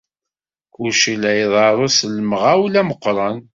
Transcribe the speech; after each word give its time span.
Kullec 0.73 1.01
la 1.21 1.31
iḍerru 1.43 1.87
s 1.97 1.99
lemɣawla 2.13 2.81
meqqren. 2.89 3.37